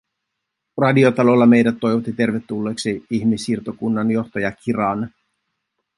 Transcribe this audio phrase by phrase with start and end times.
[0.77, 5.13] Radiotalolla meidät toivotti tervetulleeksi ihmissiirtokunnan johtaja Kiran.